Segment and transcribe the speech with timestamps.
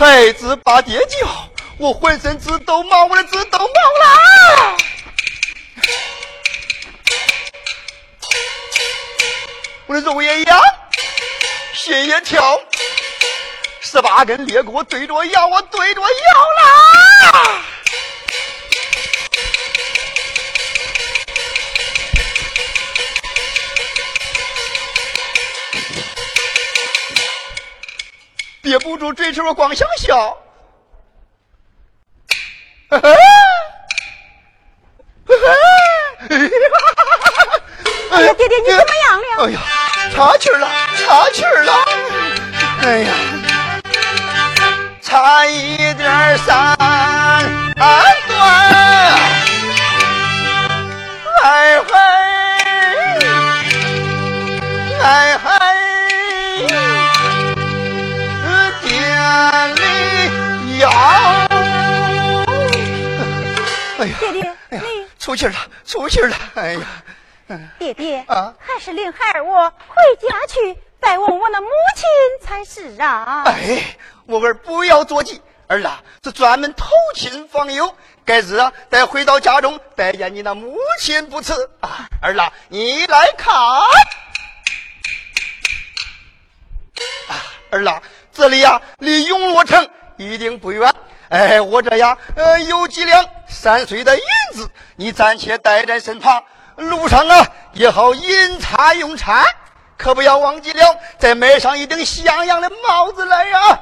[0.00, 1.28] 孩子把爹叫，
[1.76, 3.64] 我浑身直抖毛，我的直抖毛
[4.02, 4.76] 啦！
[9.84, 10.58] 我的肉也痒，
[11.74, 12.58] 心也跳，
[13.82, 16.06] 十八根肋骨对着咬，我对着咬
[16.62, 17.62] 啦！
[28.62, 30.38] 憋不住嘴唇，我光想笑
[32.90, 32.98] 哎
[38.22, 38.32] 呀。
[38.34, 39.26] 爹爹，你怎么样了？
[39.46, 39.60] 哎呀，
[40.14, 41.72] 岔气儿了，岔气儿了！
[42.82, 43.14] 哎呀，
[45.00, 46.76] 差一点三
[47.76, 48.02] 断，
[65.30, 65.54] 出气了，
[65.86, 66.36] 出气了！
[66.56, 66.80] 哎呀，
[67.78, 72.08] 爹爹啊，还是领孩儿我回家去拜望我那母亲
[72.44, 73.44] 才是啊！
[73.46, 82.08] 哎，我儿不要着急，儿啊，是专门投亲访友，该日啊，再回到家中拜见你那母亲不迟啊！
[82.20, 83.86] 儿啊，你来看，啊，
[87.70, 90.92] 儿啊，这里呀，离永乐城一定不远。
[91.30, 96.42] 哎，我这呀，呃，有几两三岁的银子，你暂且带在身旁，
[96.74, 99.44] 路上啊也好饮茶用餐，
[99.96, 103.80] 可不要忘记了再买上一顶像样的帽子来呀！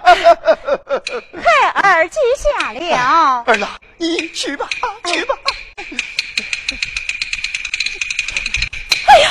[1.75, 3.45] 孩儿记下了。
[3.47, 4.69] 儿郎，你去吧，
[5.07, 5.35] 去吧。
[9.07, 9.31] 哎呀，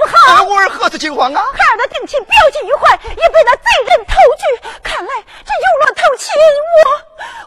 [0.00, 0.42] 不好！
[0.44, 1.44] 我儿何此情况啊？
[1.52, 4.42] 孩儿的定亲表记玉环也被那贼人偷去，
[4.82, 5.10] 看来
[5.44, 6.32] 这有了偷亲，
[6.76, 6.90] 我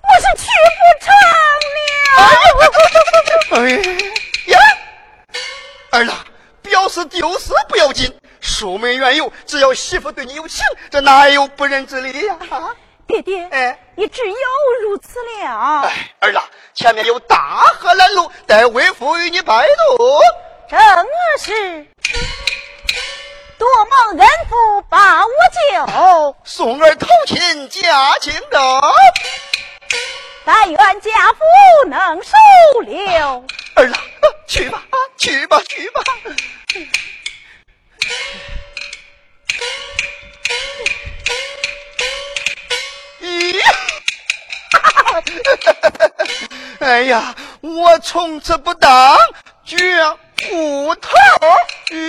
[0.03, 0.47] 我是去
[0.79, 2.23] 不成了。
[3.55, 3.61] 哎
[4.47, 4.59] 呀，
[5.91, 6.25] 儿啊，
[6.61, 12.38] 表示丢失不要紧，书门缘由，只要媳妇对你有情，这哪有不仁之理呀？
[12.51, 12.69] 啊
[13.05, 14.35] 爹爹，哎，也只有
[14.83, 15.81] 如此了。
[15.81, 20.22] 哎，儿啊，前面有大河拦路，待为父与你拜渡。
[20.69, 20.79] 正
[21.38, 21.85] 是，
[23.58, 25.31] 多蒙恩父把我
[25.72, 28.59] 救，送儿投亲家亲的，
[30.46, 32.31] 但愿家父能收
[32.81, 33.46] 留。
[33.75, 34.00] 儿啊，
[34.47, 34.84] 去吧，
[35.18, 36.03] 去吧，去吧。
[43.22, 43.59] 咦，
[46.80, 49.18] 哎呀，我从此不当
[49.66, 49.78] 绝。
[50.49, 51.09] 骨头，
[51.89, 51.95] 咦！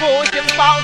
[0.00, 0.80] 不行宝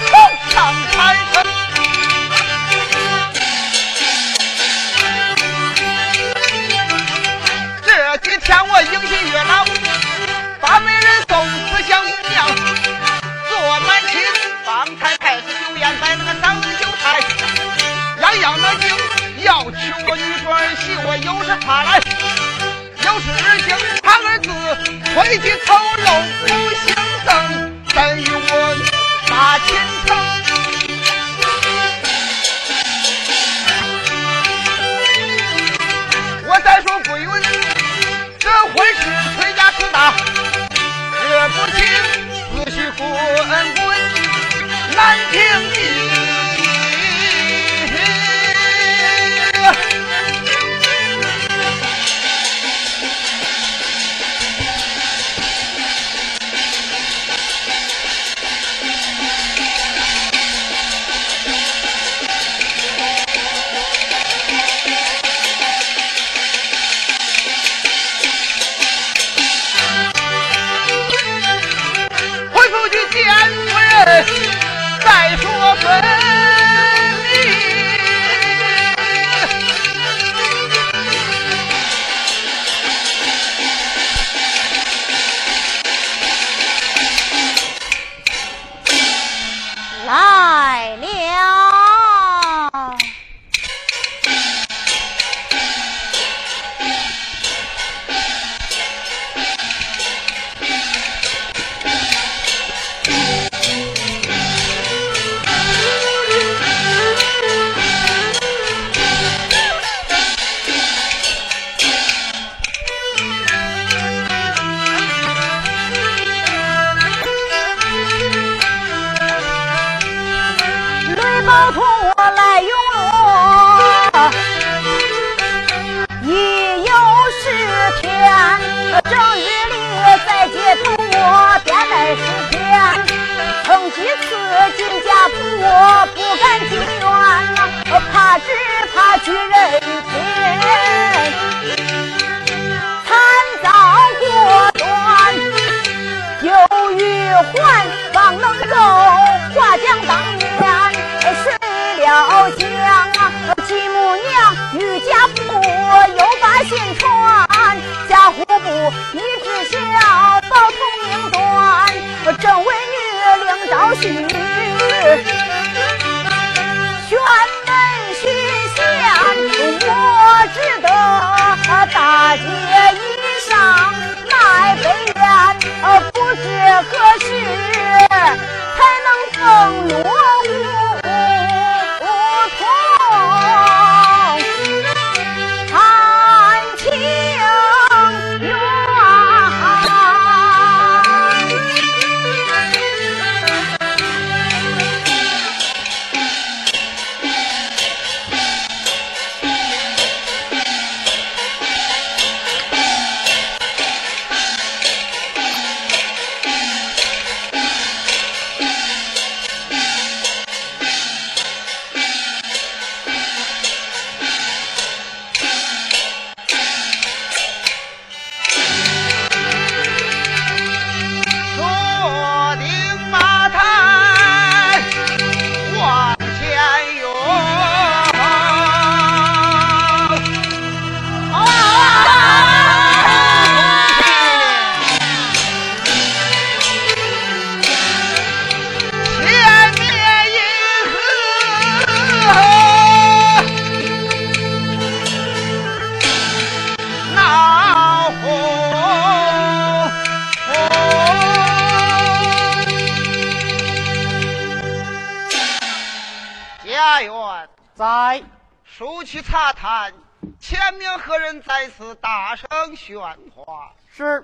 [256.76, 258.23] 家园在。
[258.62, 259.95] 书去查探，
[260.38, 263.73] 前面何人在此大声喧哗？
[263.90, 264.23] 是。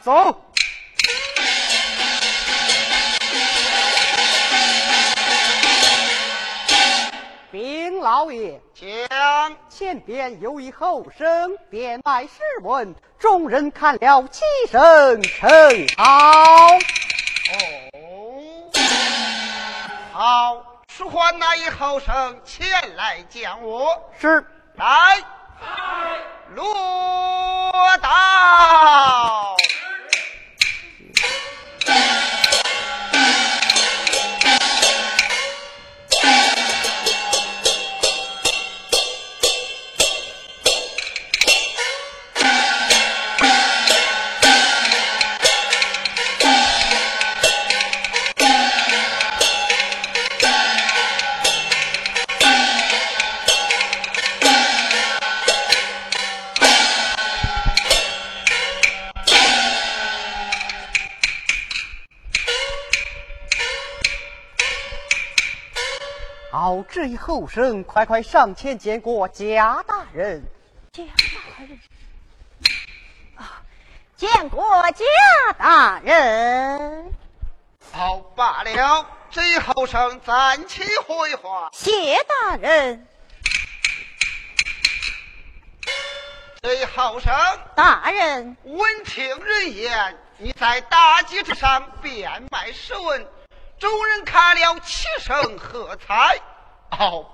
[0.00, 0.53] 走。
[8.04, 8.60] 老爷。
[8.74, 8.86] 请。
[9.70, 15.50] 前边有一后生变卖诗文众人看了齐声称
[15.96, 16.04] 好。
[20.12, 23.88] 好好书桓那一后生前来讲我。
[24.20, 24.44] 是。
[24.74, 25.24] 来。
[25.58, 26.18] 开
[26.54, 26.74] 锣
[66.94, 70.44] 这一后生，快快上前见过贾大人。
[70.92, 71.80] 贾大人，
[73.34, 73.60] 啊，
[74.16, 77.12] 见过贾大人。
[77.92, 81.68] 好罢了，这一后生暂且回话。
[81.72, 83.04] 谢大人。
[86.62, 87.34] 这一后生，
[87.74, 93.26] 大人，闻听人言，你在大街之上变卖诗文，
[93.80, 96.40] 众人看了齐声喝彩。
[96.98, 97.26] 哦，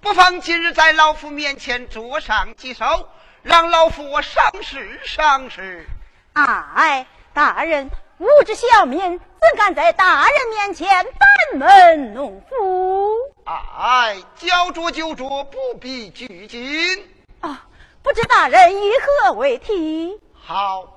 [0.00, 3.08] 不妨今日在老夫面前桌上几首，
[3.42, 5.86] 让老夫我赏识赏识。
[6.32, 13.10] 哎，大人，无知小民怎敢在大人面前班门弄斧？
[13.44, 17.08] 哎，叫着就着，不必拘谨。
[17.40, 17.66] 啊，
[18.02, 18.90] 不知大人以
[19.22, 20.18] 何为题？
[20.34, 20.88] 好，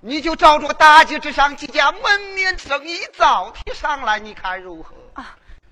[0.00, 4.94] 你就照着大街之上几家门面生意早提上来，你看如何？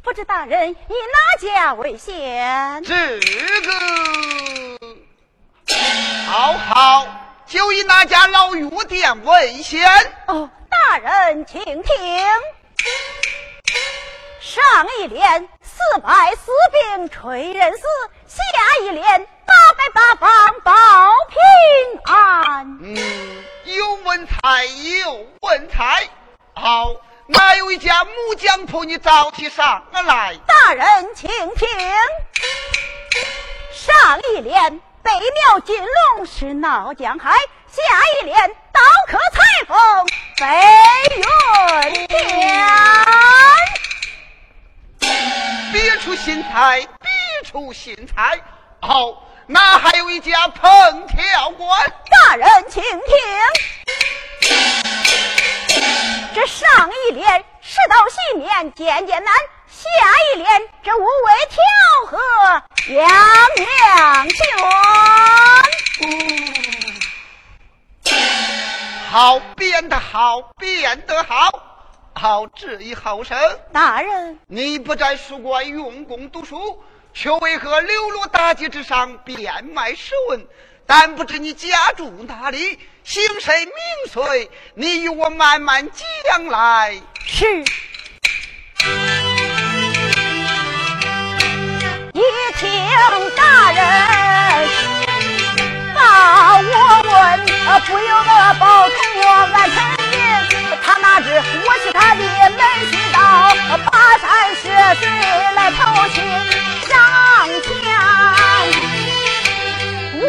[0.05, 0.07] 啊。
[0.07, 2.85] 不知大人以哪家为先？
[2.85, 2.95] 这
[3.65, 3.73] 个，
[6.27, 7.07] 好好，
[7.47, 9.83] 就以那家老药店为先。
[10.27, 12.29] 哦，大人请听。
[14.41, 14.63] 上
[15.01, 17.83] 一联四百四兵垂人死，
[18.27, 18.43] 下
[18.83, 20.73] 一联八百八方保
[21.31, 22.79] 平安。
[22.83, 22.95] 嗯，
[23.65, 24.67] 有文采，
[25.01, 26.07] 有文采，
[26.55, 26.95] 好。
[27.27, 28.85] 哪有一家木匠铺？
[28.85, 30.37] 你早起上来。
[30.47, 31.67] 大人，请听。
[33.73, 35.83] 上一联北庙金
[36.15, 37.31] 龙是闹江海，
[37.67, 37.83] 下
[38.21, 40.47] 一联刀客裁缝飞
[41.17, 42.63] 云天。
[45.73, 48.39] 别出心裁，别出心裁。
[48.83, 49.17] 哦，
[49.47, 51.91] 那还有一家烹调馆。
[52.11, 53.01] 大人，请听。
[56.35, 59.33] 这上一联世道细面渐渐难，
[59.69, 59.89] 下
[60.35, 61.07] 一联这五味
[61.49, 61.63] 调
[62.11, 62.19] 和
[62.93, 64.37] 样样全。
[69.13, 71.53] 好，编得好，编得好。
[72.15, 73.39] 好，这一后生，
[73.73, 80.45] 大人，你不在书馆用功读书，却为何流落大街之上，变卖诗文？
[80.87, 83.75] 但不知你家住哪里，姓谁名
[84.13, 84.51] 谁？
[84.75, 85.89] 你与我慢慢
[86.27, 87.01] 讲来。
[87.27, 87.65] 是。
[92.13, 92.21] 一
[92.59, 92.87] 听
[93.35, 93.83] 大人
[95.95, 96.63] 把我
[97.03, 97.13] 问，
[97.87, 99.77] 不由得抱头我暗沉
[100.13, 100.15] 吟。
[100.85, 101.27] 他哪知
[101.67, 102.61] 我是他的门
[102.93, 103.19] 婿到，
[103.79, 103.89] 跋
[104.21, 104.23] 山
[104.55, 104.63] 涉
[105.01, 105.03] 水
[105.55, 106.17] 来投亲
[106.87, 106.93] 上
[107.63, 107.67] 前。
[110.17, 110.23] 我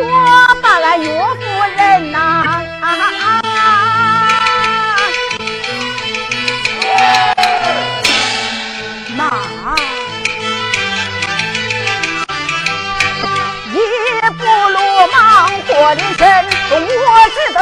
[0.77, 1.39] 把俺岳夫
[1.77, 2.19] 人呐，
[9.15, 9.31] 妈，
[13.71, 13.73] 一
[14.33, 14.77] 步路
[15.13, 16.27] 忙过人生，
[16.69, 16.75] 我
[17.33, 17.57] 只得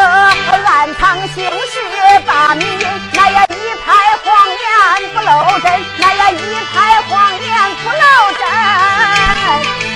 [0.65, 1.03] 暗藏
[1.36, 1.77] 心事
[2.25, 2.88] 把谜引。
[3.13, 3.55] 那呀一
[3.86, 3.93] 派
[4.24, 4.65] 谎言
[5.13, 5.29] 不露
[5.60, 6.34] 真，那呀一
[6.74, 7.46] 派谎言
[7.84, 8.01] 不露
[8.39, 8.41] 真，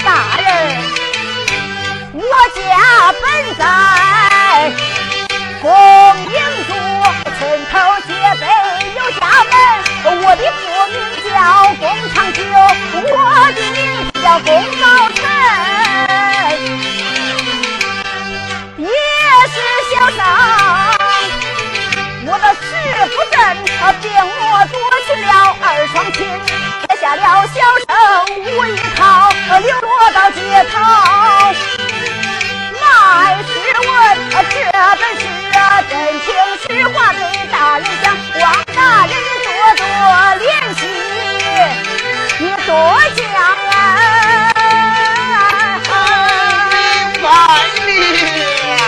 [0.06, 0.08] 大
[0.38, 1.07] 人。
[3.56, 3.62] 在
[5.62, 5.66] 公
[6.32, 6.38] 营
[6.68, 6.72] 住，
[7.38, 7.40] 村
[7.72, 7.74] 头
[8.08, 8.44] 街北
[8.96, 9.54] 有家门。
[10.20, 10.62] 我的父
[10.92, 11.26] 名叫
[11.76, 12.40] 龚长久，
[12.94, 13.16] 我
[13.54, 13.78] 的名
[14.22, 14.48] 叫龚
[14.80, 14.84] 高
[15.16, 15.20] 臣，
[18.78, 18.86] 也
[19.48, 19.56] 是
[19.92, 20.20] 小生。
[22.30, 22.66] 我的师
[23.10, 23.36] 傅镇
[24.02, 24.06] 病
[24.52, 24.76] 我夺
[25.06, 26.18] 去了二双亲，
[26.88, 27.56] 撇下了小
[27.88, 27.90] 生
[28.46, 29.02] 无依靠，
[29.60, 30.38] 流落到街
[30.72, 30.76] 头。
[32.98, 33.50] 卖诗
[33.88, 33.92] 文，
[34.32, 34.34] 这
[34.98, 35.24] 本是
[35.90, 35.92] 真
[36.26, 36.28] 情
[36.64, 38.06] 实话，对大人讲，
[38.42, 38.44] 望
[38.76, 39.14] 大人
[39.46, 39.84] 多多
[40.42, 40.44] 怜
[40.80, 40.82] 惜，
[42.40, 42.70] 你多
[43.16, 43.20] 讲
[43.72, 43.74] 啊！
[46.72, 46.74] 明
[47.22, 47.26] 白
[47.78, 48.80] 了，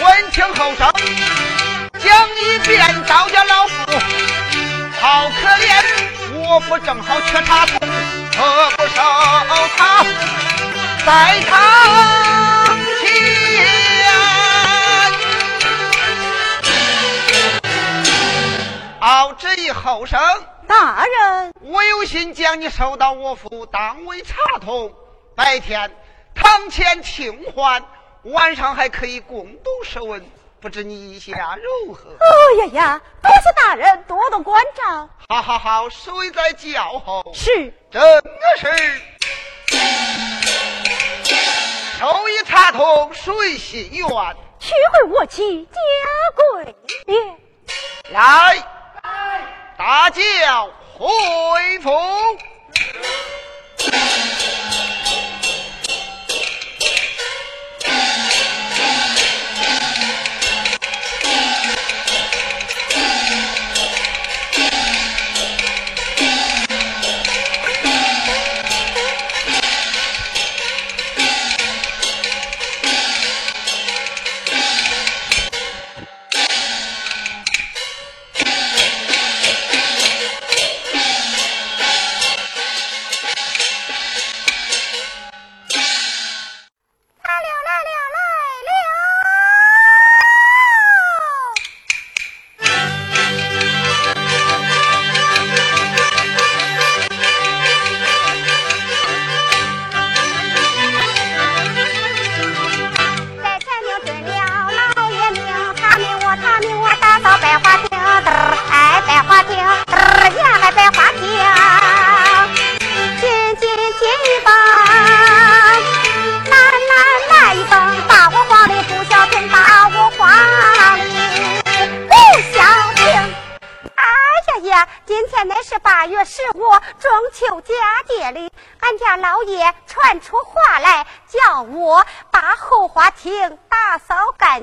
[0.00, 0.80] 闻听后生
[1.98, 2.38] 讲一。
[2.68, 2.70] 遍
[3.06, 3.72] 招家老妇，
[5.00, 5.66] 好可怜，
[6.50, 7.78] 我不正好缺茶桶，
[8.38, 9.02] 何不收
[9.76, 10.02] 他
[11.04, 11.54] 在堂
[12.98, 13.12] 前？
[19.00, 20.18] 傲之以后生，
[20.66, 24.94] 大人，我有心将你收到我府当为茶童，
[25.34, 25.90] 白天
[26.34, 27.84] 堂前清欢，
[28.22, 30.24] 晚上还可以共读诗文。
[30.60, 32.10] 不知你意下如何？
[32.10, 35.08] 哦呀呀，多谢大人多多关照。
[35.28, 37.24] 好好好，谁在叫后？
[37.32, 38.02] 是，正
[38.58, 39.00] 是。
[41.98, 44.08] 收一插通，水心愿？
[44.58, 45.78] 取回我妻家
[46.34, 47.14] 贵业。
[48.10, 48.66] 来，
[49.76, 50.20] 大轿
[50.98, 51.90] 回府。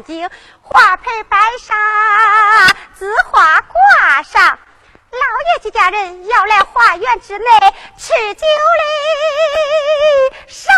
[0.06, 0.30] 顶
[0.62, 1.76] 花盆摆上
[2.94, 4.60] 紫花挂上
[5.10, 7.46] 老爷几家人要来花园之内
[7.98, 8.46] 吃酒
[10.46, 10.72] 赏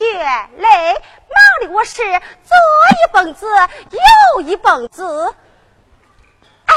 [0.00, 0.24] 月
[0.56, 0.94] 嘞
[1.28, 5.32] 忙的我是左一蹦子右一蹦子。
[6.66, 6.74] 哎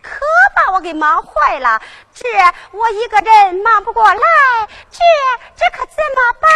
[0.00, 0.20] 可
[0.54, 1.82] 把我给忙坏了
[2.14, 2.28] 这
[2.70, 4.20] 我一个人忙不过来
[4.92, 4.98] 这
[5.56, 6.50] 这可怎么办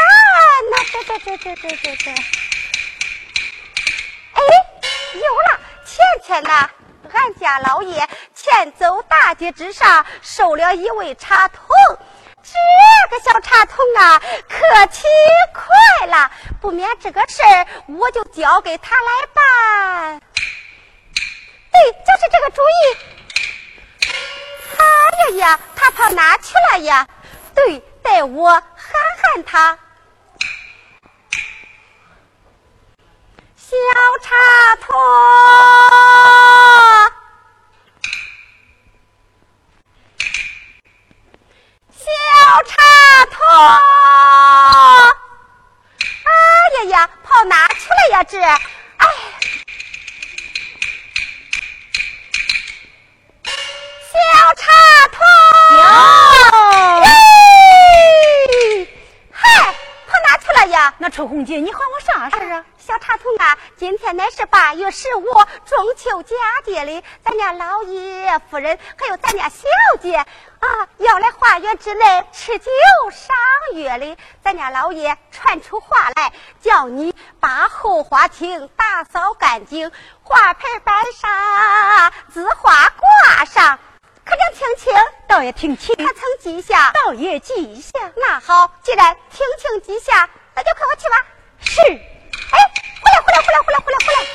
[0.70, 0.77] 呢？
[0.92, 2.48] 这这这这这这这这。
[4.38, 4.40] 哎，
[5.14, 5.61] 有了！
[5.85, 6.70] 前天呐，
[7.12, 11.66] 俺家老爷前走大街之上，收了一位茶童。
[12.42, 12.55] 这
[13.11, 15.03] 个小茶童啊，可勤
[15.53, 16.31] 快了。
[16.61, 20.20] 不免这个事儿，我就交给他来办。
[21.72, 22.96] 对，就是这个主意。
[24.79, 27.07] 哎呀呀，他跑哪去了呀？
[27.55, 28.62] 对，带我喊
[29.20, 29.79] 喊他。
[33.69, 33.77] 小
[34.23, 34.35] 茶
[34.77, 34.97] 托，
[41.93, 42.01] 小
[42.65, 43.45] 茶托，
[46.25, 46.31] 哎
[46.79, 48.25] 呀呀，跑哪去了呀？
[48.25, 49.07] 这，哎，
[54.09, 54.73] 小茶
[55.09, 55.23] 托，
[57.03, 57.07] 哎，
[59.31, 59.75] 嗨，
[60.07, 60.95] 跑哪去了呀？
[60.97, 62.65] 那臭红姐，你喊我啥事儿啊？
[62.88, 65.24] 小茶童啊，今天乃是八月十五，
[65.66, 69.66] 中秋佳节里，咱家老爷夫人还有咱家小
[70.01, 72.70] 姐啊，要来花园之内吃酒
[73.11, 73.37] 赏
[73.74, 74.16] 月哩。
[74.42, 83.79] 咱家老爷传出话来，叫你把后花厅打扫干净，花盆摆上，字画挂上。
[84.24, 84.94] 可曾听清？
[85.29, 85.94] 倒也听清。
[85.94, 86.90] 可曾记下？
[87.05, 87.90] 倒也记下。
[88.16, 90.31] 那好，既然听清记下。
[90.55, 91.27] 那就快我去吧。
[91.61, 92.18] 是。
[92.53, 92.59] 哎，
[93.03, 94.29] 回来，回来，回来，回来，回来，回来。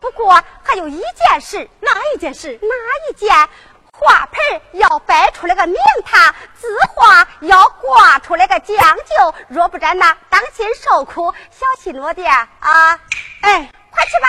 [0.00, 1.68] 不过还有一件事。
[1.80, 2.58] 哪一件事？
[2.62, 2.74] 哪
[3.10, 3.48] 一件？
[3.92, 5.76] 花盆要摆出来个名
[6.06, 9.34] 堂，字画要挂出来个讲究。
[9.48, 12.98] 若不然呢，当心受苦，小心落点啊！
[13.40, 14.28] 哎，快去吧。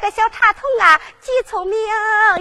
[0.00, 1.78] 这个小茶童啊，既聪明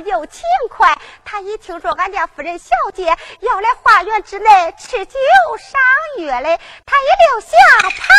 [0.06, 0.96] 又勤快。
[1.26, 3.06] 他一听说俺家夫人小姐
[3.40, 5.18] 要来花园之内吃酒
[5.58, 5.82] 赏
[6.20, 8.14] 月嘞，他一溜下跑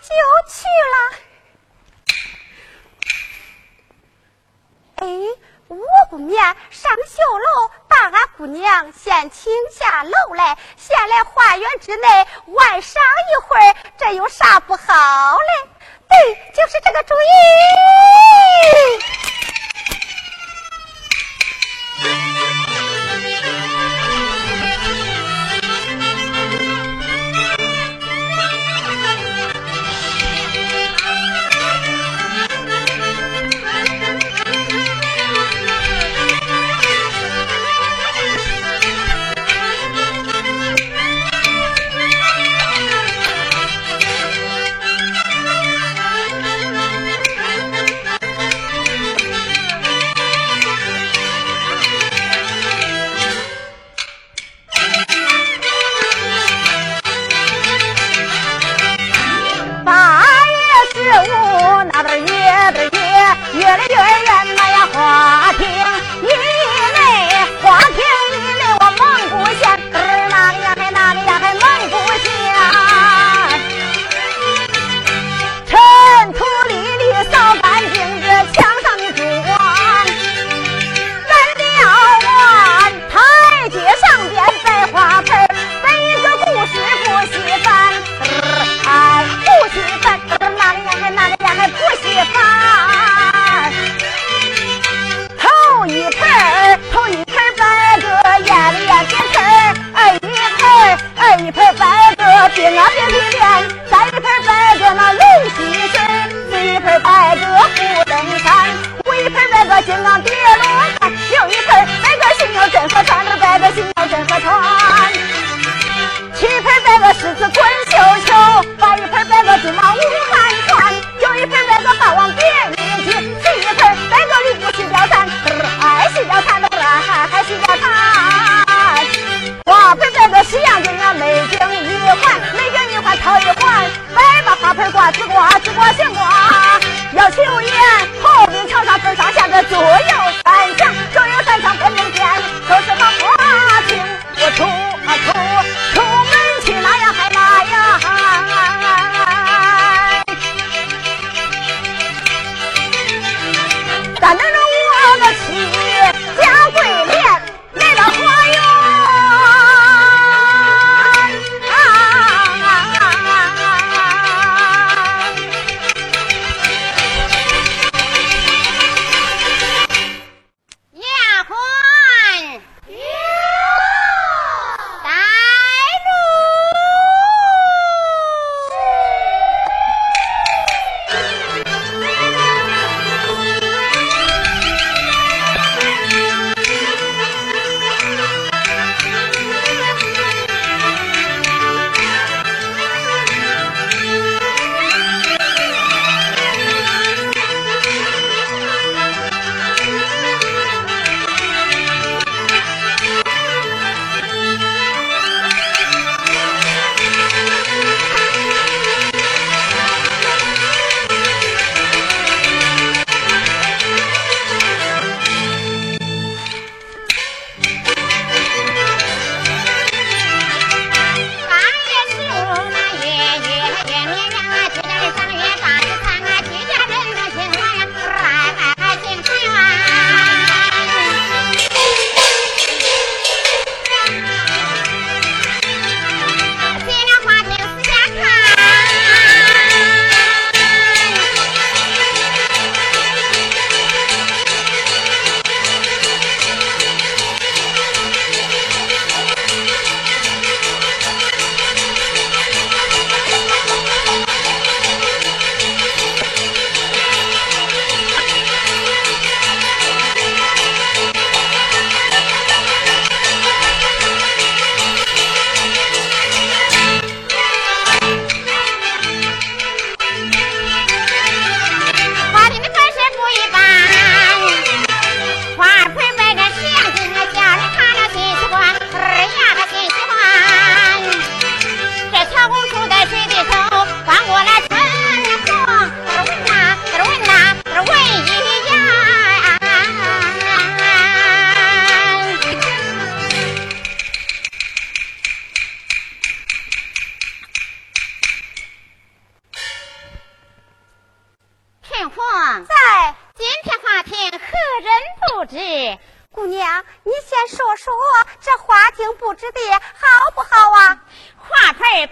[0.00, 0.08] 就
[0.48, 0.96] 去了。
[4.96, 5.06] 哎，
[5.72, 15.70] 我不免上绣楼把俺姑娘先请下楼来，先来花园之内玩赏一会儿，这有啥不好嘞？
[16.08, 17.26] 对，就是这个主意。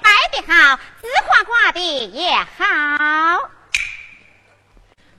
[0.03, 3.51] 摆的好，字画挂的也好。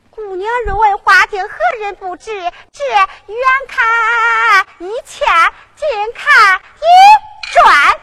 [0.10, 2.32] 姑娘若问花厅何人不知，
[2.72, 5.28] 这远看一千，
[5.76, 6.86] 近看一
[7.54, 8.00] 转。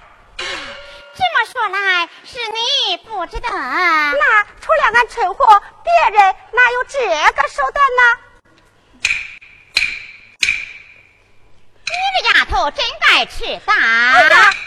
[1.14, 3.50] 这么说来，是你不知道？
[3.50, 6.98] 那除了俺春红，别人哪有这
[7.32, 8.27] 个手段呢？
[11.88, 13.74] 你这丫头真该吃大！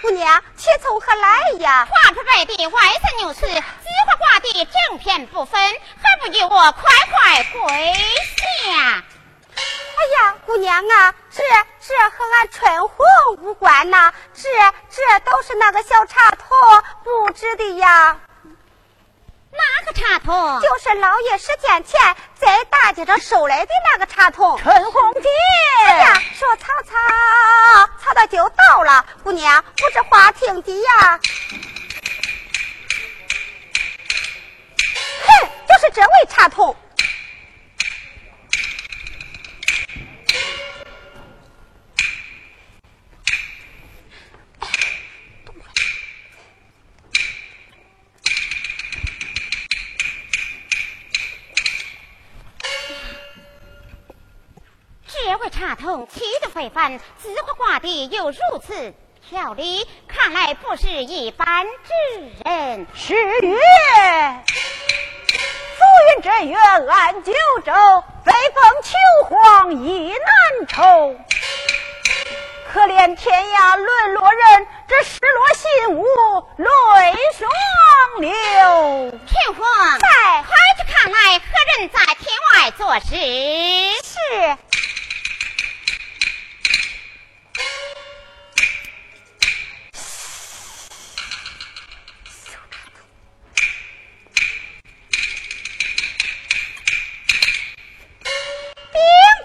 [0.01, 1.87] 姑娘，钱从何来呀？
[1.89, 5.61] 花盆摆的歪三扭四，紫花挂的正片不分，
[6.01, 9.03] 还不与我快快跪下？
[9.53, 11.43] 哎呀，姑娘啊，这
[11.79, 13.05] 这和俺春红
[13.39, 14.49] 无关呐，这
[14.89, 16.55] 这都是那个小茶头
[17.03, 18.17] 布置的呀。
[19.51, 20.61] 哪个茶桶？
[20.61, 21.99] 就是老爷十天前
[22.35, 24.57] 在大街上收来的那个茶桶。
[24.57, 25.29] 陈红姐，
[25.85, 26.97] 哎呀，说曹操，
[28.01, 29.05] 曹操就到了。
[29.23, 31.19] 姑娘，不是花厅的呀。
[35.23, 36.75] 哼，就是这位插筒。
[55.61, 58.95] 这位插筒气度非凡，字画挂的又如此
[59.29, 61.93] 漂丽，看来不是一般之
[62.43, 62.87] 人。
[62.95, 63.55] 是月，
[65.77, 65.83] 浮
[66.15, 67.31] 云这月暗九
[67.63, 67.71] 州，
[68.25, 68.95] 北风秋
[69.29, 71.15] 黄意难酬。
[72.73, 76.03] 可怜天涯沦落人，这失落心无
[76.57, 77.51] 泪双
[78.19, 78.31] 流。
[79.11, 79.63] 春红，
[79.99, 81.45] 在快去看来，何
[81.77, 83.15] 人在天外做事？
[84.03, 84.57] 是。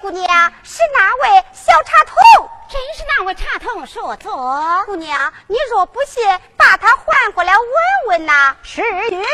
[0.06, 0.24] 姑娘，
[0.62, 2.48] 是哪位小茶童？
[2.70, 4.84] 真是那位茶童说错。
[4.86, 6.24] 姑娘，你若不信，
[6.56, 7.66] 把他唤过来问
[8.06, 8.54] 问呐。
[8.62, 9.26] 是月，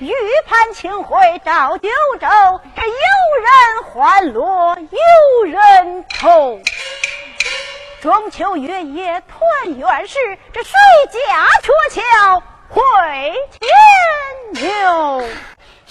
[0.00, 0.12] 玉
[0.46, 1.88] 盘清辉照九
[2.20, 2.94] 州，这有
[3.40, 6.60] 人欢乐有人愁。
[8.02, 10.18] 中秋月夜团圆时，
[10.52, 10.72] 这谁
[11.10, 13.32] 家鹊桥会
[14.52, 15.26] 牵牛？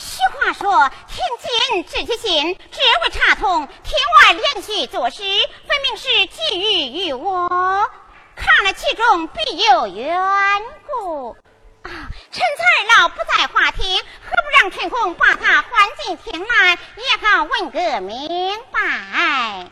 [0.03, 2.57] 俗话说，听金知其心。
[2.71, 5.23] 只为查通天外连续做诗，
[5.67, 7.49] 分明是觊觎于我。
[8.35, 11.29] 看了其中必有缘故
[11.83, 11.89] 啊！
[12.31, 19.69] 陈才老不在花厅，何不让陈红把他唤进厅来，也好问个明白。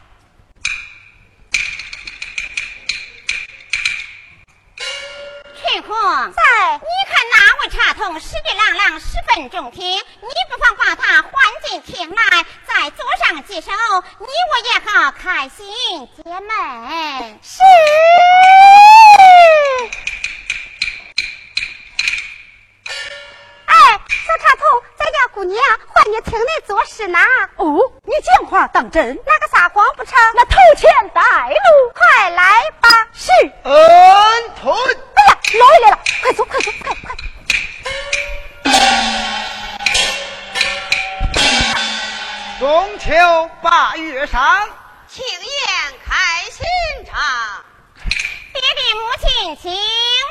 [5.62, 6.42] 春红，在
[6.74, 9.80] 你看那位茶童实际朗朗，十分中听。
[9.90, 11.32] 你不妨把他唤
[11.64, 13.72] 进厅来，再做上几首，
[14.20, 17.40] 你我也好开心解闷。
[17.44, 17.62] 是。
[23.68, 23.74] 哎，
[24.10, 24.66] 小茶童，
[24.98, 27.20] 咱家姑娘唤你厅内做事呢。
[27.58, 29.18] 哦，你讲话当真？
[29.26, 30.18] 那个撒谎不成？
[30.34, 32.90] 那头前带路，快来吧。
[33.14, 33.32] 是。
[33.64, 34.74] 恩退。
[35.60, 37.16] 老爷来了，快走，快走，快快！
[42.60, 44.70] 中秋八月上，
[45.08, 45.50] 庆宴
[46.06, 46.64] 开心
[47.06, 47.64] 茶。
[48.54, 49.76] 爹爹母亲请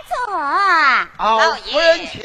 [0.08, 0.38] 坐。
[1.18, 2.22] 老夫人请。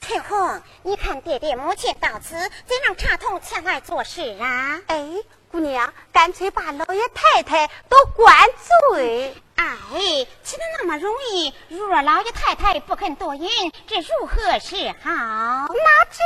[0.00, 4.78] 翠红，你看爹爹母亲到此，怎让茶童前来做事啊？
[4.86, 5.08] 哎，
[5.50, 8.36] 姑娘，干脆把老爷太太都灌
[8.92, 9.34] 醉。
[9.54, 9.66] 哎，
[10.42, 11.54] 岂能那么容易？
[11.70, 13.48] 若老爷太太不肯多饮，
[13.86, 15.10] 这如何是好？
[15.72, 16.22] 那这……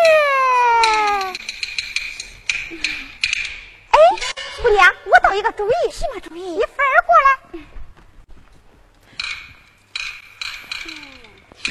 [3.92, 3.98] 哎，
[4.60, 5.72] 姑娘，我倒一个主意。
[5.92, 6.40] 什么主意？
[6.40, 7.60] 你分儿过来。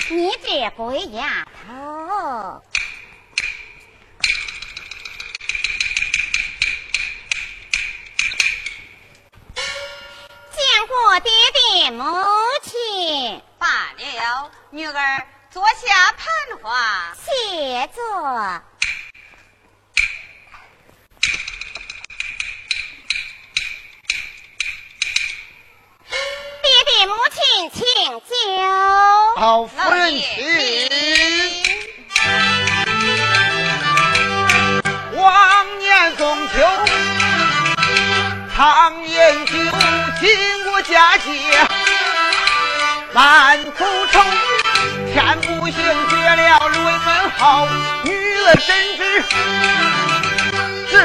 [0.09, 2.63] 你这鬼丫头！
[10.77, 12.03] 见过爹爹母
[12.61, 13.65] 亲，罢
[13.97, 16.27] 了，女儿坐下谈
[16.61, 17.15] 话。
[17.15, 18.61] 谢坐。
[26.61, 27.81] 爹爹母亲，请
[28.19, 28.35] 酒。
[29.35, 30.29] 好夫人请。
[35.15, 36.53] 往年中秋，
[38.55, 39.53] 常饮酒，
[40.89, 41.27] 家姐，
[43.13, 44.21] 满府愁。
[45.13, 45.75] 天不幸
[46.09, 47.67] 绝了瑞门好，
[48.03, 49.01] 女儿怎知
[50.89, 50.95] 这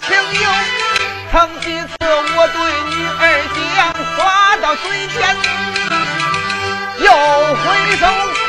[0.00, 0.08] 情
[0.42, 0.44] 由？
[1.30, 2.58] 曾几次我对
[2.90, 3.22] 女儿
[3.76, 3.78] 讲，
[4.16, 5.16] 话到嘴边，
[6.98, 7.06] 又
[7.54, 7.64] 回
[7.96, 8.02] 首，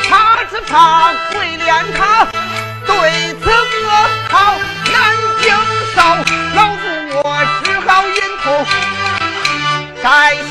[0.08, 0.10] 他
[0.50, 1.98] 只怕会连他
[2.86, 2.90] 对
[3.40, 3.48] 此
[3.86, 3.88] 我
[4.30, 4.34] 好
[4.90, 4.94] 难
[5.40, 5.44] 经
[5.94, 5.96] 受，
[6.56, 6.82] 老夫
[7.22, 7.26] 我
[7.62, 8.66] 只好隐痛
[10.02, 10.34] 在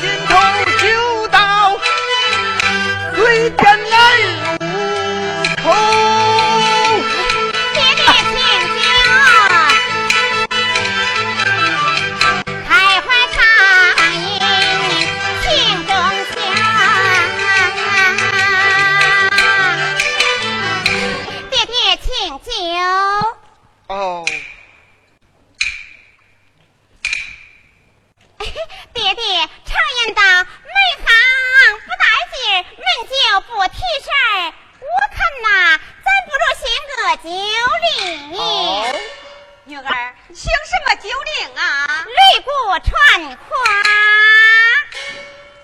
[43.20, 43.36] 传花，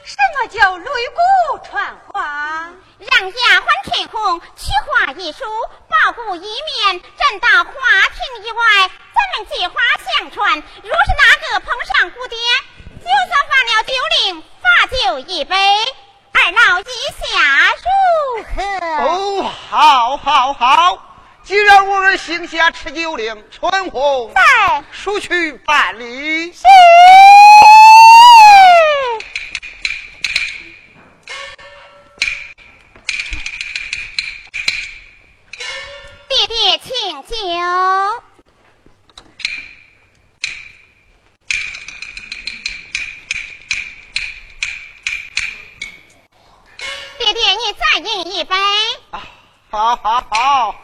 [0.05, 2.71] 什么叫擂鼓传花？
[2.99, 5.43] 让丫鬟吹红，取花一束，
[5.89, 8.91] 抱鼓一面，站到花亭以外。
[9.15, 9.75] 咱们计划
[10.19, 12.37] 相传，若是哪个碰上蝴蝶，
[13.01, 15.57] 就算犯了酒令，罚酒一杯。
[16.35, 16.85] 二老意
[17.17, 18.63] 下如何？
[19.03, 21.06] 哦，好，好，好！
[21.47, 26.53] 既然我儿行侠持酒令，春红在速去办理。
[26.53, 26.65] 是。
[36.29, 37.35] 爹爹，请酒。
[47.19, 48.57] 爹爹，你再饮一杯。
[49.13, 49.23] 啊，
[49.71, 50.75] 好，好，好！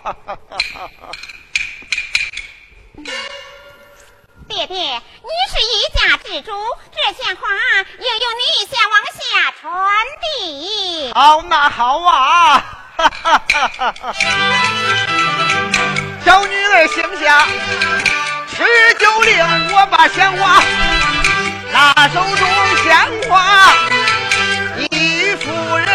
[4.48, 6.50] 爹爹，你是一家之主，
[6.90, 7.46] 这些话
[7.98, 9.70] 应由你先往下传
[10.20, 11.12] 递。
[11.14, 12.64] 好，那好啊！
[16.24, 17.46] 小女儿姓夏，
[18.50, 19.38] 吃酒令，
[19.74, 20.60] 我把鲜花
[21.72, 22.46] 拿手中
[22.84, 23.72] 鲜花
[24.76, 25.86] 一夫人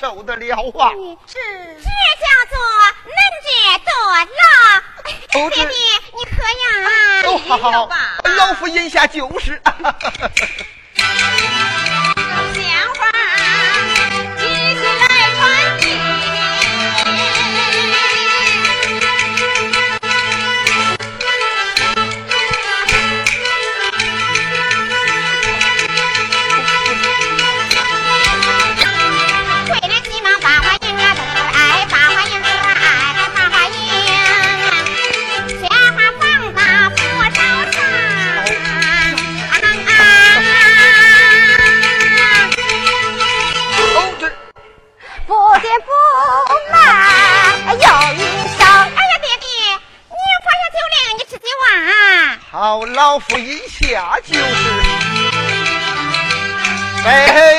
[0.00, 0.88] 受得了啊？
[1.26, 1.84] 是这
[2.16, 2.56] 叫做
[3.04, 3.12] 能
[3.44, 3.48] 者
[3.84, 5.50] 多劳。
[5.50, 5.76] 爹爹，
[6.14, 6.64] 你喝呀？
[7.26, 7.86] 哦，好好好
[8.22, 9.60] 老夫饮下就是。
[53.30, 54.42] 府一下就是，
[57.06, 57.49] 哎。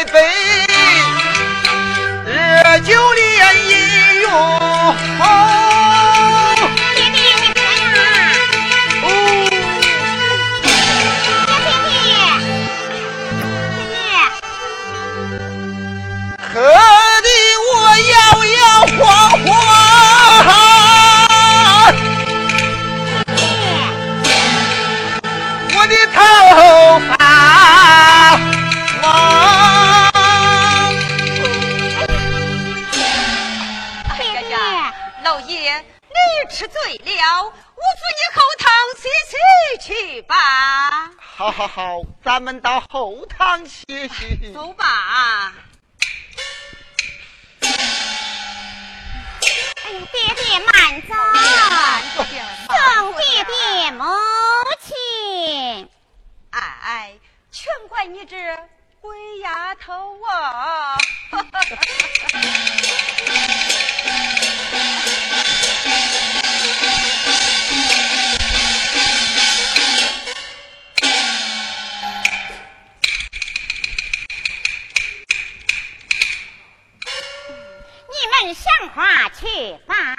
[41.42, 44.54] 好好好，咱们到后堂歇歇。
[44.54, 45.52] 走吧。
[49.84, 51.16] 哎呀，爹爹慢走，
[52.68, 54.06] 送爹爹母
[54.82, 55.89] 亲。
[56.52, 57.14] 哎，
[57.52, 58.36] 全怪你这
[59.02, 60.96] 鬼丫头啊！
[78.54, 79.45] 上花去
[79.86, 80.16] 吧。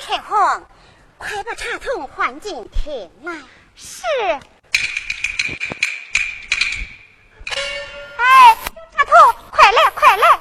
[0.00, 0.66] 陈红，
[1.18, 3.32] 快把茶桶换进厅来。
[4.18, 4.22] 是。
[8.16, 8.56] 哎，
[8.96, 9.12] 丫头，
[9.50, 10.40] 快来，快来！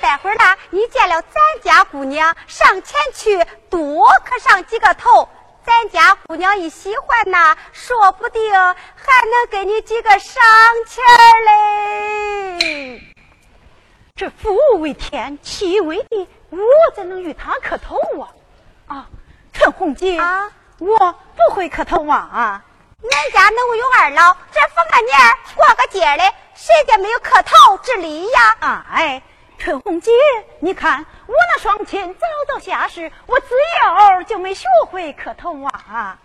[0.00, 5.28] 待会儿呢，你见了咱家姑娘，上前去多磕上几个头。
[5.64, 10.42] 咱家姑娘一喜欢呐，说不定还能给你几个赏
[10.86, 11.04] 钱
[11.44, 13.02] 嘞。
[14.14, 16.58] 这夫为天，气为地，我
[16.94, 18.30] 怎能与他磕头啊？
[18.86, 19.08] 啊！
[19.66, 20.48] 陈红姐啊，
[20.78, 20.96] 我
[21.34, 22.62] 不会磕头啊！
[23.02, 25.18] 俺家能有二老，这逢个年
[25.56, 26.22] 过个节的，
[26.54, 28.84] 谁家没有磕头之礼呀？
[28.92, 29.20] 哎，
[29.58, 30.12] 春红姐，
[30.60, 33.48] 你看我那双亲早早下世，我自
[33.82, 36.16] 幼就没学会磕头啊！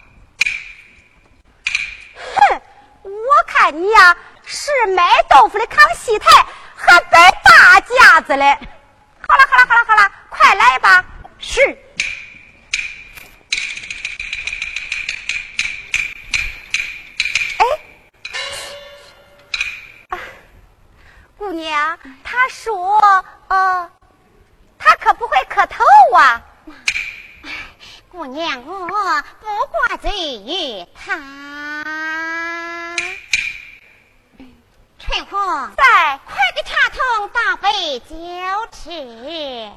[2.14, 2.62] 哼，
[3.02, 3.12] 我
[3.48, 4.16] 看你呀，
[4.46, 8.56] 是卖豆腐的扛戏台，还摆大架子嘞！
[9.28, 11.04] 好了好了好了好了，快来吧！
[11.40, 11.76] 是。
[21.42, 23.90] 姑娘，他说，呃，
[24.78, 25.84] 他可不会磕头
[26.16, 26.40] 啊。
[28.12, 31.18] 姑娘，我不怪罪于他。
[35.00, 38.16] 春红，在，快给茶桶倒杯酒
[38.72, 39.72] 吃。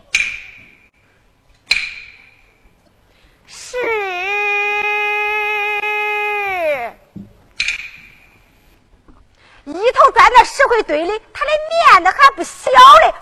[3.46, 4.73] 是。
[9.66, 11.50] 一头钻到石灰堆里，他的
[11.96, 12.70] 面子还不小
[13.02, 13.14] 嘞！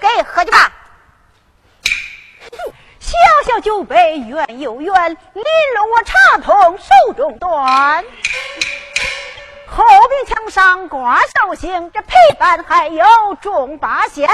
[0.00, 0.72] 给喝去吧。
[3.00, 8.04] 小小酒杯圆又圆，你了我茶桶手中端。
[9.66, 14.28] 后边墙上挂寿星，这陪伴还有众八仙。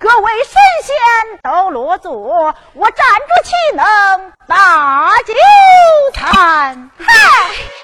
[0.00, 0.52] 各位神
[0.84, 0.94] 仙
[1.42, 2.12] 都落座，
[2.74, 5.34] 我站着岂能把酒
[6.14, 6.90] 餐？
[7.00, 7.04] 嗨，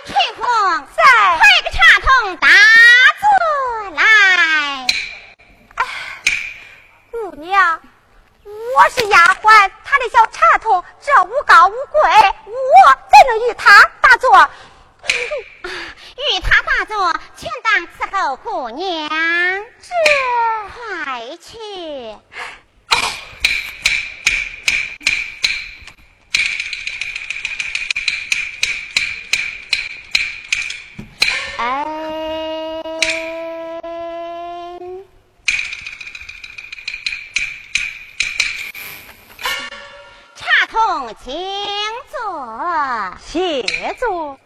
[0.04, 1.02] 翠凤在，
[1.38, 2.46] 快个茶桶打
[3.18, 4.02] 坐来。
[5.74, 5.84] 哎，
[7.10, 7.80] 姑娘，
[8.44, 12.00] 我是丫鬟，她的小茶桶这无高无贵，
[12.46, 14.48] 我怎能与她打坐？
[15.04, 19.08] 与他打坐，全当伺候姑娘。
[19.80, 19.90] 这
[20.72, 22.16] 快去！
[31.56, 32.82] 哎，
[40.34, 41.32] 茶童，请
[42.10, 43.62] 坐，谢
[43.98, 44.38] 坐。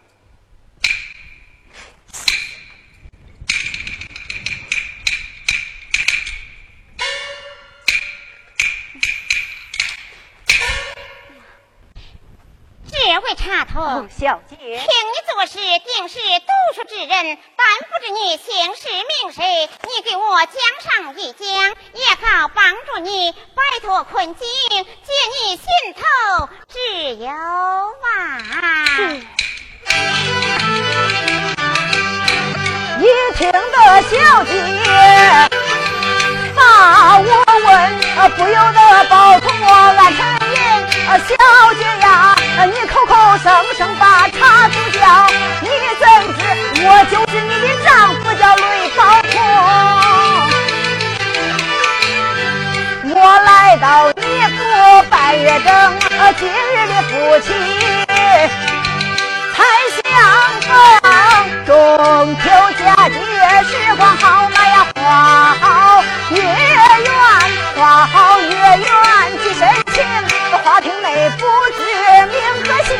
[13.35, 14.83] 插头，小姐，听你
[15.31, 21.47] 做事定是读书之人，但不知你姓氏名谁，你给我讲上一讲，
[21.93, 24.85] 也好帮助你摆脱困境，解
[25.43, 26.01] 你心头
[26.67, 28.07] 之忧啊！
[32.99, 33.03] 一
[33.37, 34.51] 听得小姐
[36.55, 37.23] 把我
[37.65, 37.69] 问，
[38.35, 40.19] 不由得抱头我暗沉
[40.53, 40.59] 吟。
[41.09, 41.17] 小
[41.73, 41.81] 姐
[53.81, 55.99] 到你府半月正，
[56.37, 57.47] 今日的夫妻
[59.55, 59.57] 才
[59.95, 60.03] 相
[60.61, 60.69] 逢，
[61.65, 62.43] 中秋
[62.77, 63.15] 佳节
[63.63, 67.09] 时光好，那呀花好月圆，
[67.77, 68.85] 花好月圆
[69.43, 69.61] 几深
[69.93, 70.03] 情，
[70.61, 71.45] 花厅内不
[71.77, 71.79] 知
[72.27, 72.91] 名和姓，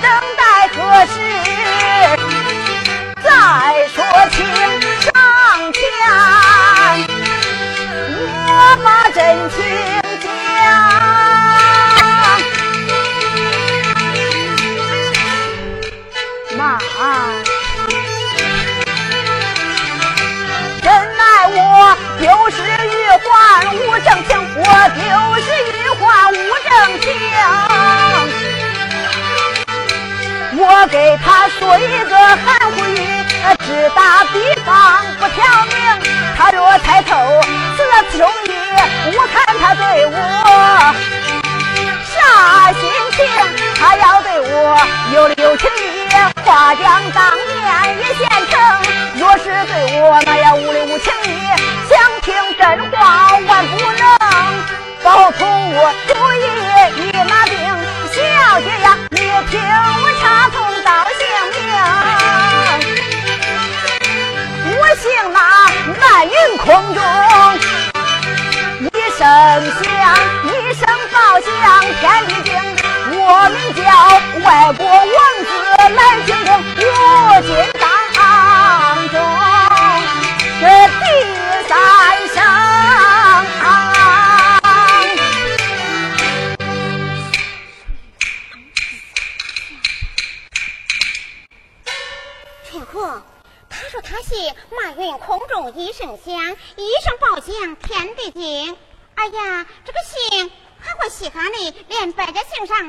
[0.00, 0.08] 等
[0.38, 0.42] 待
[0.74, 1.14] 何时
[3.22, 3.28] 再
[3.88, 3.96] 说
[4.30, 4.36] 情
[5.02, 5.12] 上
[5.74, 5.78] 前，
[8.46, 8.48] 我
[8.82, 9.20] 把真
[9.50, 9.56] 情
[23.62, 24.62] 玉环无正情，我
[24.94, 25.00] 丢
[25.42, 26.02] 失玉环
[26.32, 26.34] 无
[26.64, 27.06] 正情。
[30.56, 32.98] 我给他说一个含糊语，
[33.64, 35.74] 只打比方不挑明。
[36.36, 37.16] 他若猜透
[37.76, 38.50] 这其中意，
[39.16, 40.12] 我看他对我
[42.12, 42.82] 啥心
[43.12, 43.18] 情？
[43.80, 44.76] 他要对我
[45.14, 46.08] 有留情意，
[46.44, 48.52] 话讲当面一现成。
[49.16, 51.34] 若是对我那样无理无情意，
[51.88, 54.02] 想听真话万不能。
[55.02, 56.44] 包同我主意
[57.02, 57.54] 一马定，
[58.12, 58.96] 小姐呀，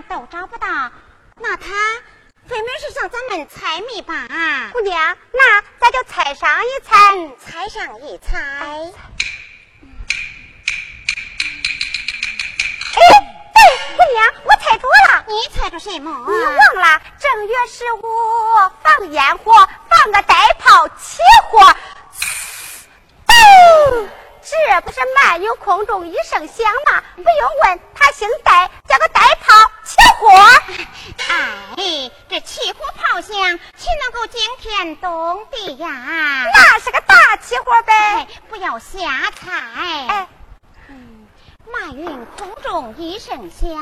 [0.04, 0.68] 都找不到。
[1.38, 1.68] 那他
[2.48, 4.28] 分明是向咱们猜谜吧？
[4.72, 7.16] 姑娘，那咱就猜上一猜。
[7.16, 8.38] 嗯，猜上一猜。
[12.98, 13.02] 哎，
[13.54, 13.60] 对，
[13.98, 15.26] 姑娘，我猜着了。
[15.28, 16.10] 你猜着什么？
[16.12, 18.02] 你忘了正月十五
[18.84, 19.54] 放烟火，
[19.89, 21.20] 放个带炮起
[21.50, 21.76] 火，
[23.28, 24.10] 咚！
[24.46, 27.04] 这不是漫游空中一声响吗？
[27.16, 30.30] 不用问，他姓戴，叫个戴炮起火。
[31.78, 33.34] 哎，这起火炮响，
[33.76, 35.89] 岂能够惊天动地呀？
[36.54, 39.52] 那是个大起火呗哎。，不要瞎猜。
[40.08, 40.28] 哎，
[41.74, 43.74] 马云空中一声响，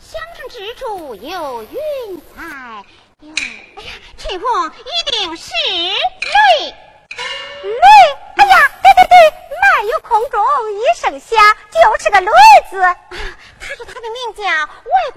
[0.00, 2.84] 响声之处有云彩。
[3.20, 3.34] 哟，
[3.76, 5.50] 哎呀，陈红一定是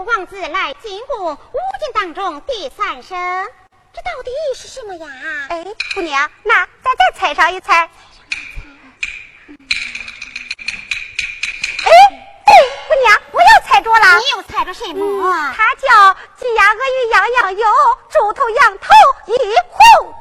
[0.08, 3.18] 王子来进宫，五经当中第三声，
[3.93, 5.08] 这到底是什么呀？
[5.49, 7.89] 哎，姑娘，那咱再猜上一猜。
[13.78, 14.17] 我又猜着了。
[14.17, 15.53] 你又猜着什么？
[15.55, 17.67] 它叫鸡鸭鹅鱼样样有，
[18.09, 18.91] 猪头羊头
[19.28, 19.34] 一
[19.69, 20.13] 壶酒。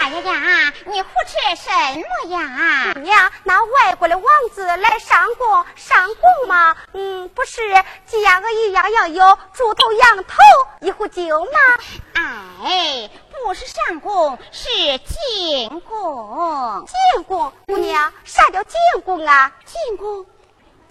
[0.00, 3.00] 哎呀呀，你胡扯什么呀姑？
[3.00, 7.60] 娘，那外国的王子来上宫，上宫吗，嗯，不是
[8.06, 10.34] 鸡鸭鹅鱼样样有，猪头羊头
[10.80, 12.20] 一壶酒吗？
[12.64, 14.68] 哎，不是上宫，是
[14.98, 16.86] 进宫。
[16.86, 19.50] 进宫，姑娘，啥叫进宫啊？
[19.64, 20.26] 进宫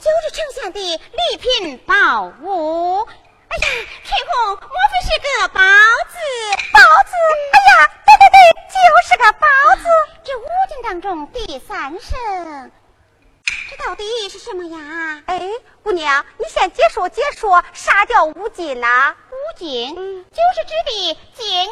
[0.02, 3.04] 就是丞相的礼品宝物。
[3.04, 3.68] 哎呀，
[4.04, 5.62] 天空，莫非是个包
[6.10, 6.18] 子？
[6.74, 7.14] 包子，
[7.54, 8.38] 哎呀，对对对，
[8.68, 8.76] 就
[9.08, 9.46] 是个包
[9.76, 9.84] 子。
[10.24, 12.72] 这五经当中第三声，
[13.70, 15.22] 这到底是什么呀？
[15.28, 15.40] 哎，
[15.84, 21.64] 姑娘，你先解说解说，啥叫五金呐、五金就是指的金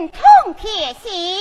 [0.00, 1.40] 银铜铁锡。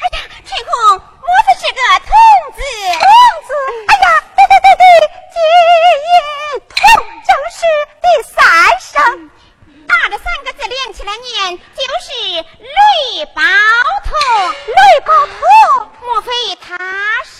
[0.00, 2.10] 哎呀，天空莫非是个童
[2.54, 2.58] 子？
[2.98, 3.06] 童
[3.46, 3.50] 子，
[3.88, 4.82] 哎呀，对对对对，
[5.32, 5.36] 金
[6.06, 6.10] 夜
[6.68, 6.76] 童
[7.26, 7.60] 正是
[8.02, 8.36] 第三
[8.80, 9.30] 声，
[9.86, 12.06] 打这三个字连起来念就是
[12.58, 13.42] 绿包
[14.04, 14.14] 童，
[14.66, 16.76] 绿包童，莫非他
[17.24, 17.36] 是？